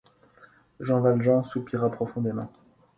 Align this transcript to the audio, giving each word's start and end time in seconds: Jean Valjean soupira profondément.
Jean 0.79 0.99
Valjean 0.99 1.43
soupira 1.43 1.91
profondément. 1.91 2.51